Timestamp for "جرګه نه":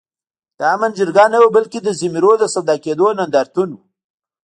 0.97-1.37